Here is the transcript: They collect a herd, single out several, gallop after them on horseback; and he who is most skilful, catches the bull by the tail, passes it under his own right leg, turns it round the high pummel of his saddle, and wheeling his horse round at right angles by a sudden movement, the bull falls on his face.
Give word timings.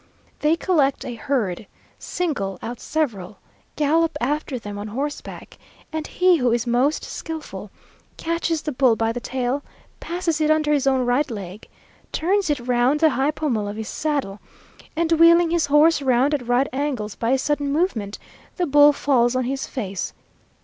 They 0.39 0.55
collect 0.55 1.05
a 1.05 1.13
herd, 1.13 1.67
single 1.99 2.57
out 2.63 2.79
several, 2.79 3.37
gallop 3.75 4.17
after 4.19 4.57
them 4.57 4.79
on 4.79 4.87
horseback; 4.87 5.59
and 5.93 6.07
he 6.07 6.37
who 6.37 6.51
is 6.51 6.65
most 6.65 7.03
skilful, 7.03 7.69
catches 8.17 8.63
the 8.63 8.71
bull 8.71 8.95
by 8.95 9.11
the 9.11 9.19
tail, 9.19 9.61
passes 9.99 10.41
it 10.41 10.49
under 10.49 10.73
his 10.73 10.87
own 10.87 11.05
right 11.05 11.29
leg, 11.29 11.67
turns 12.11 12.49
it 12.49 12.59
round 12.67 12.99
the 12.99 13.11
high 13.11 13.29
pummel 13.29 13.67
of 13.67 13.75
his 13.77 13.89
saddle, 13.89 14.39
and 14.95 15.11
wheeling 15.11 15.51
his 15.51 15.67
horse 15.67 16.01
round 16.01 16.33
at 16.33 16.47
right 16.47 16.67
angles 16.73 17.13
by 17.13 17.29
a 17.29 17.37
sudden 17.37 17.71
movement, 17.71 18.17
the 18.55 18.65
bull 18.65 18.93
falls 18.93 19.35
on 19.35 19.43
his 19.43 19.67
face. 19.67 20.13